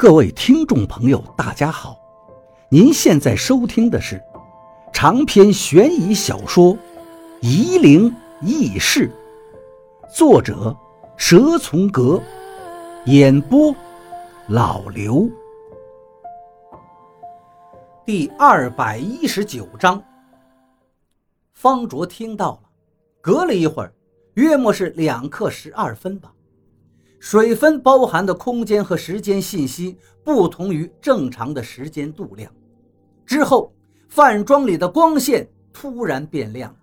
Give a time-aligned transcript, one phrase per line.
[0.00, 1.94] 各位听众朋友，大家好！
[2.70, 4.18] 您现在收听的是
[4.94, 6.74] 长篇悬疑小说
[7.42, 8.10] 《夷陵
[8.40, 9.12] 轶事》，
[10.16, 10.74] 作者
[11.18, 12.18] 蛇从阁，
[13.04, 13.76] 演播
[14.48, 15.28] 老刘。
[18.06, 20.02] 第二百一十九章，
[21.52, 22.70] 方卓听到了，
[23.20, 23.92] 隔了一会儿，
[24.32, 26.32] 约莫是两刻十二分吧。
[27.20, 32.50] 水分包含的空间和时间信息不同于正常的时间度量。
[33.26, 33.72] 之后，
[34.08, 36.74] 饭庄里的光线突然变亮，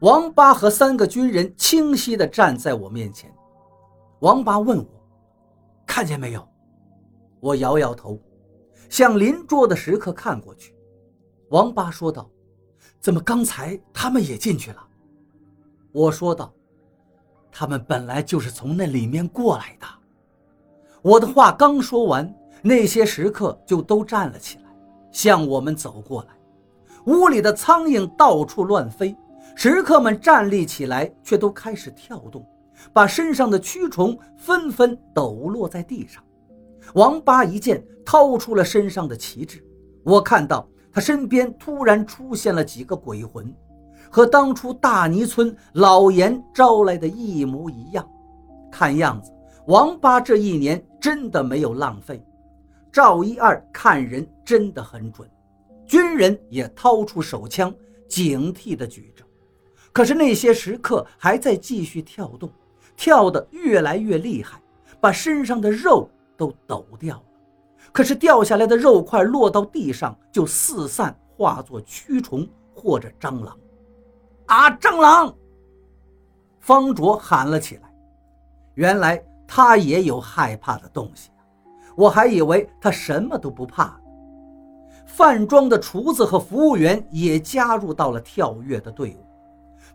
[0.00, 3.30] 王八和三个军人清晰地站在我面前。
[4.20, 4.88] 王八问我
[5.86, 6.48] ：“看见没有？”
[7.38, 8.18] 我摇摇头，
[8.88, 10.74] 向邻桌的食客看过去。
[11.50, 12.28] 王八说道
[12.98, 14.88] ：“怎么刚才他们也进去了？”
[15.92, 16.50] 我说道。
[17.58, 19.86] 他们本来就是从那里面过来的。
[21.00, 24.64] 我的话刚说完，那些食客就都站了起来，
[25.10, 26.28] 向我们走过来。
[27.06, 29.16] 屋里的苍蝇到处乱飞，
[29.54, 32.46] 食客们站立起来，却都开始跳动，
[32.92, 36.22] 把身上的蛆虫纷纷抖落在地上。
[36.92, 39.64] 王八一见，掏出了身上的旗帜，
[40.04, 43.50] 我看到他身边突然出现了几个鬼魂。
[44.16, 48.08] 和当初大泥村老严招来的一模一样，
[48.72, 49.30] 看样子
[49.66, 52.24] 王八这一年真的没有浪费。
[52.90, 55.28] 赵一二看人真的很准，
[55.84, 57.70] 军人也掏出手枪，
[58.08, 59.22] 警惕地举着。
[59.92, 62.50] 可是那些食客还在继续跳动，
[62.96, 64.58] 跳得越来越厉害，
[64.98, 67.22] 把身上的肉都抖掉了。
[67.92, 73.54] 可是掉下来的肉块落到地上就四散，化作蛆虫或者蟑螂。
[74.46, 74.70] 啊！
[74.70, 75.34] 蟑螂！
[76.60, 77.82] 方卓喊了起来。
[78.74, 81.30] 原来他也有害怕的东西，
[81.96, 83.98] 我还以为他什么都不怕。
[85.06, 89.24] 饭庄的厨子和服务员也加入到了跳跃的队伍，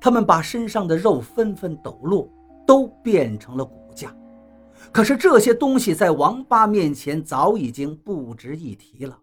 [0.00, 2.28] 他们把身上的肉纷纷抖落，
[2.66, 4.14] 都变成了骨架。
[4.90, 9.18] 可是这些东西在王八面前早已经不值一提了。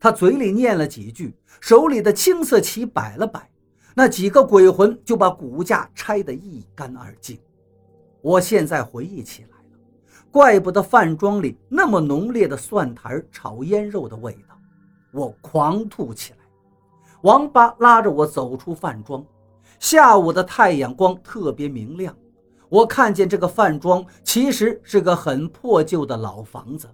[0.00, 3.50] 他嘴里念了几句，手里的青色旗摆了摆。
[3.94, 7.38] 那几个鬼魂就把骨架拆得一干二净。
[8.20, 9.64] 我现在回忆起来了，
[10.30, 14.58] 怪不得饭庄里那么浓烈的蒜苔炒腌肉的味道。
[15.12, 16.38] 我狂吐起来。
[17.22, 19.24] 王八拉着我走出饭庄。
[19.78, 22.16] 下午的太阳光特别明亮，
[22.68, 26.88] 我看见这个饭庄其实是个很破旧的老房子，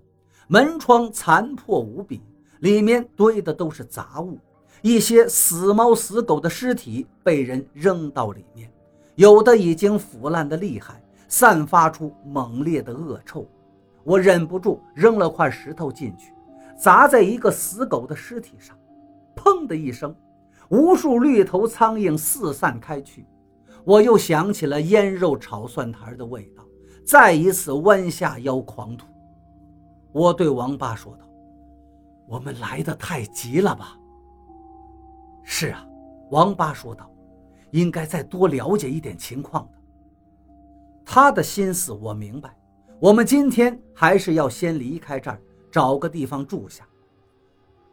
[0.49, 2.21] 门窗残破无比，
[2.61, 4.39] 里面堆的都是杂物。
[4.83, 8.71] 一些死猫死狗的尸体被人扔到里面，
[9.15, 13.47] 有的已经腐烂的厉害，散发出猛烈的恶臭。
[14.03, 16.33] 我忍不住扔了块石头进去，
[16.79, 18.75] 砸在一个死狗的尸体上，
[19.37, 20.15] 砰的一声，
[20.71, 23.27] 无数绿头苍蝇四散开去。
[23.85, 26.65] 我又想起了腌肉炒蒜苔的味道，
[27.05, 29.07] 再一次弯下腰狂吐。
[30.13, 31.25] 我对王八说道
[32.27, 33.97] ：“我们来得太急了吧？”
[35.43, 35.87] 是啊，
[36.31, 37.11] 王八说道
[37.73, 39.73] ：“应该再多了解一点情况的。”
[41.05, 42.57] 他的心思我明白。
[43.01, 45.41] 我们今天还是要先离开这儿，
[45.71, 46.87] 找个地方住下。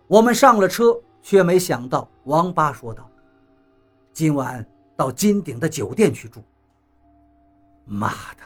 [0.06, 3.10] 我们上了车，却没想到王八说道
[4.12, 4.66] ：“今晚
[4.98, 6.44] 到金顶的酒店去住。”
[7.86, 8.44] 妈的！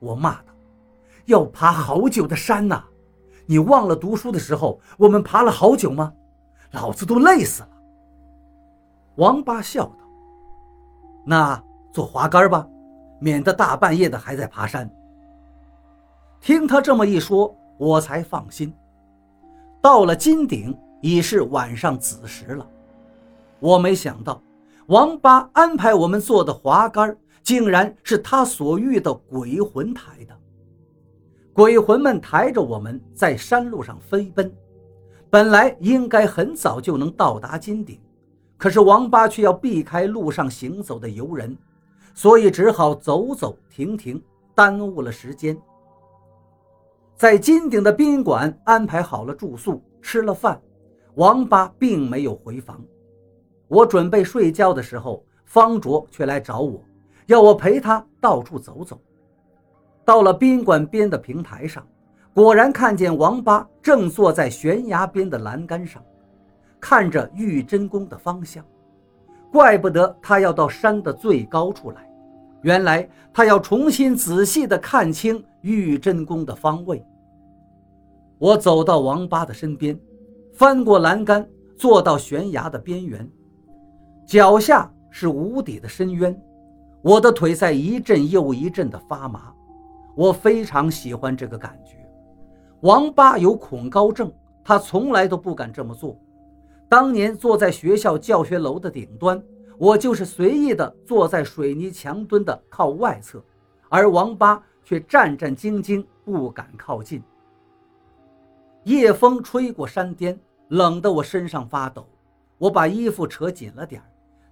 [0.00, 0.52] 我骂道
[1.26, 2.82] ：“要爬好久的山呐！
[3.46, 6.12] 你忘了读书的时候我们爬了好久吗？
[6.72, 7.68] 老子都累死了。”
[9.16, 9.98] 王八笑道
[11.24, 12.66] ：“那坐滑竿吧，
[13.18, 14.90] 免得大半夜的还在爬山。”
[16.40, 18.72] 听他这么一说，我才放心。
[19.80, 22.66] 到了金顶，已是晚上子时了。
[23.58, 24.42] 我没想到，
[24.86, 30.36] 王八安排我们坐的滑竿，竟然是他所遇的鬼魂抬的。
[31.54, 34.52] 鬼魂们抬着我们在山路上飞奔，
[35.30, 37.98] 本来应该很早就能到达金顶。
[38.58, 41.56] 可是王八却要避开路上行走的游人，
[42.14, 44.22] 所以只好走走停停，
[44.54, 45.56] 耽误了时间。
[47.14, 50.60] 在金顶的宾馆安排好了住宿，吃了饭，
[51.14, 52.82] 王八并没有回房。
[53.68, 56.82] 我准备睡觉的时候，方卓却来找我，
[57.26, 58.98] 要我陪他到处走走。
[60.04, 61.86] 到了宾馆边的平台上，
[62.32, 66.02] 果然看见王八正坐在悬崖边的栏杆上。
[66.88, 68.64] 看着玉真宫的方向，
[69.50, 72.08] 怪不得他要到山的最高处来。
[72.62, 77.04] 原来他要重新仔细地看清玉真宫的方位。
[78.38, 79.98] 我走到王八的身边，
[80.52, 81.44] 翻过栏杆，
[81.76, 83.28] 坐到悬崖的边缘，
[84.24, 86.40] 脚下是无底的深渊，
[87.02, 89.52] 我的腿在一阵又一阵的发麻。
[90.14, 91.96] 我非常喜欢这个感觉。
[92.82, 96.16] 王八有恐高症，他从来都不敢这么做。
[96.88, 99.42] 当年坐在学校教学楼的顶端，
[99.76, 103.42] 我就是随意的坐在水泥墙墩的靠外侧，
[103.88, 107.22] 而王八却战战兢兢，不敢靠近。
[108.84, 110.38] 夜风吹过山巅，
[110.68, 112.06] 冷得我身上发抖。
[112.58, 114.00] 我把衣服扯紧了点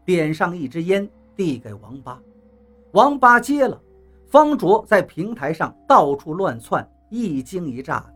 [0.04, 2.20] 点上一支烟，递给王八。
[2.92, 3.81] 王八接了。
[4.26, 8.14] 方卓在平台上到处乱窜，一惊一乍的。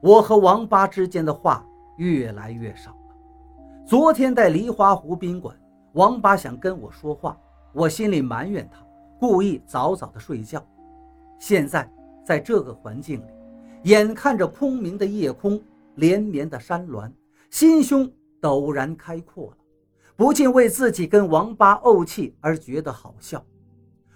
[0.00, 1.64] 我和王八之间的话
[1.96, 2.96] 越来越少了。
[3.86, 5.56] 昨天在梨花湖宾馆，
[5.92, 7.38] 王八想跟我说话，
[7.72, 8.84] 我心里埋怨他，
[9.18, 10.64] 故意早早的睡觉。
[11.38, 11.90] 现在
[12.24, 13.30] 在这个环境里，
[13.84, 15.62] 眼看着空明的夜空，
[15.94, 17.12] 连绵的山峦，
[17.50, 18.10] 心胸
[18.40, 19.56] 陡然开阔了，
[20.16, 23.44] 不禁为自己跟王八怄气而觉得好笑。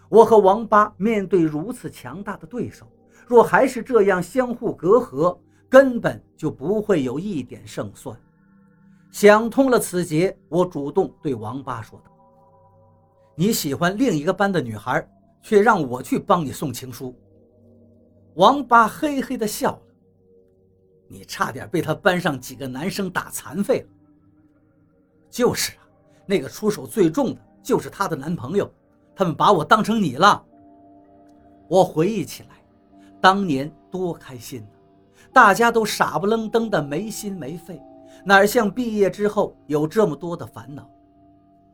[0.08, 2.86] 我和王八面对如此强大的对手，
[3.26, 5.38] 若还是这样相互隔阂，
[5.70, 8.14] 根本就不会有一点胜算。
[9.10, 12.10] 想通了此节，我主动对王八说道
[13.34, 15.08] ：“你喜欢另一个班的女孩，
[15.40, 17.14] 却让我去帮你送情书。”
[18.34, 19.82] 王八嘿嘿地笑了
[21.08, 23.88] ：“你差点被他班上几个男生打残废了。
[25.30, 25.82] ”“就是啊，
[26.26, 28.70] 那个出手最重的就是她的男朋友。”
[29.12, 30.42] 他们把我当成你了。
[31.68, 32.48] 我回忆起来，
[33.20, 34.79] 当年多开心呐！
[35.32, 37.80] 大家都傻不愣登的，没心没肺，
[38.24, 40.88] 哪像毕业之后有这么多的烦恼。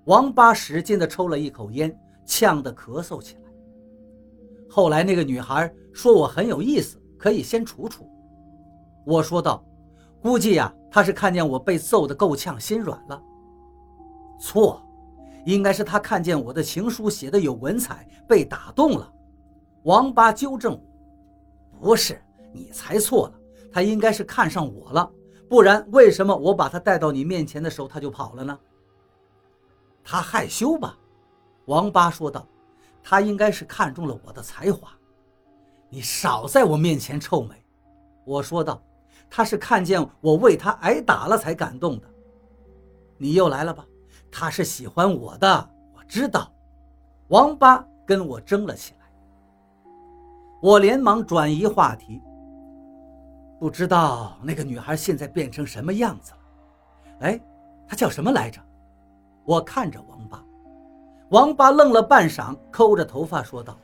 [0.05, 3.43] 王八使劲地抽了一口烟，呛得咳嗽起来。
[4.69, 8.09] 后来那个女孩说我很有意思，可以先处处。
[9.05, 9.65] 我说道
[10.21, 13.23] ：“估计呀，她是看见我被揍得够呛，心软了。”
[14.41, 14.83] 错。
[15.47, 19.13] 应该是他看见我的情书写的有文采，被打动了。
[19.85, 20.77] 王八纠正
[21.81, 22.21] ：“不是，
[22.53, 23.35] 你猜错了。
[23.73, 25.11] 他应该是看上我了，
[25.49, 28.59] 不然为什么我把他带到你面前的时候他就跑了呢？”
[30.03, 30.97] 他害羞吧？
[31.67, 32.47] 王八说道
[33.03, 34.91] ：“他应该是看中了我的才华。”
[35.91, 37.65] 你少在我面前臭美。
[38.25, 38.83] 我说道
[39.31, 42.09] ：“他是看见我为他挨打了才感动的。”
[43.19, 43.87] 你又来了吧？
[44.31, 46.53] 他是喜欢我的，我知道。
[47.29, 49.07] 王八跟我争了起来，
[50.61, 52.21] 我连忙转移话题。
[53.59, 56.39] 不知道那个女孩现在变成什么样子了？
[57.21, 57.41] 哎，
[57.89, 58.61] 她叫什么来着？
[59.45, 60.45] 我看着王八，
[61.31, 63.79] 王八愣了半晌，抠着头发说道：“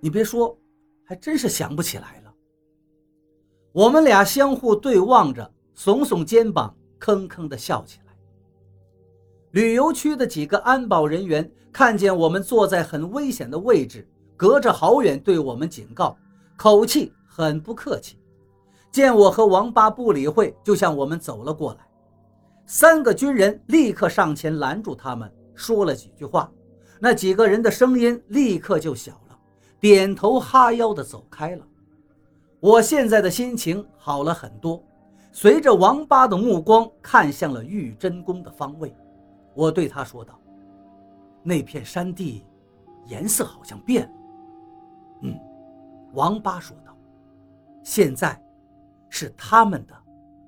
[0.00, 0.56] 你别说，
[1.04, 2.32] 还真是想不起来了。”
[3.72, 8.14] 我们俩相互对望着，耸耸肩膀，吭吭地笑起来。
[9.50, 16.16] 旅游区的几个安保人员看见我们坐在很危险的位置，隔着好远对我们警告，
[16.56, 18.18] 口气很不客气。
[18.96, 21.80] 见我和王八不理会，就向我们走了过来。
[22.64, 26.50] 三个军人立刻上前拦住他们，说了几句话。
[26.98, 29.38] 那几个人的声音立刻就小了，
[29.78, 31.66] 点头哈腰的走开了。
[32.58, 34.82] 我现在的心情好了很多，
[35.30, 38.96] 随着王八的目光看向了玉真宫的方位。
[39.52, 40.40] 我对他说道
[41.44, 42.46] ：“那片山地，
[43.08, 44.12] 颜色好像变了。”
[45.20, 45.38] 嗯，
[46.14, 46.96] 王八说道
[47.84, 48.42] ：“现在，
[49.08, 49.94] 是他们的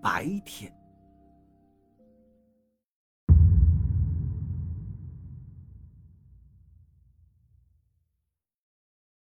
[0.00, 0.72] 白天。”